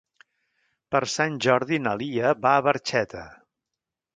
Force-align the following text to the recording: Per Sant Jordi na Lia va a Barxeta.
Per 0.95 1.01
Sant 1.15 1.35
Jordi 1.47 1.79
na 1.83 1.93
Lia 2.01 2.33
va 2.47 2.55
a 2.55 2.65
Barxeta. 2.69 3.25